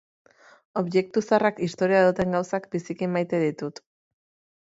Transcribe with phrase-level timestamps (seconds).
[0.79, 3.83] Objektu zaharrak, historia duten gauzak, biziki maite ditut.